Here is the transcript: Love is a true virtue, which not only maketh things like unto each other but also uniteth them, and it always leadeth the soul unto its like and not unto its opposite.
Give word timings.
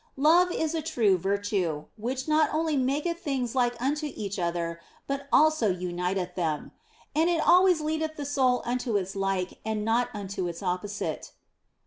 Love 0.17 0.51
is 0.51 0.73
a 0.73 0.81
true 0.81 1.15
virtue, 1.15 1.85
which 1.95 2.27
not 2.27 2.51
only 2.51 2.75
maketh 2.75 3.19
things 3.19 3.53
like 3.53 3.79
unto 3.79 4.07
each 4.15 4.39
other 4.39 4.79
but 5.05 5.27
also 5.31 5.69
uniteth 5.69 6.33
them, 6.33 6.71
and 7.15 7.29
it 7.29 7.39
always 7.47 7.81
leadeth 7.81 8.15
the 8.15 8.25
soul 8.25 8.63
unto 8.65 8.97
its 8.97 9.15
like 9.15 9.59
and 9.63 9.85
not 9.85 10.09
unto 10.15 10.47
its 10.47 10.63
opposite. 10.63 11.33